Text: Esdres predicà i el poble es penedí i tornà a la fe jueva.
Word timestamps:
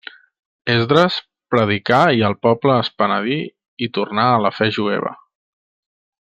Esdres 0.75 1.17
predicà 1.55 1.99
i 2.21 2.25
el 2.29 2.35
poble 2.47 2.79
es 2.85 2.89
penedí 3.03 3.37
i 3.89 3.93
tornà 3.99 4.27
a 4.31 4.41
la 4.47 4.53
fe 4.57 4.71
jueva. 4.79 5.15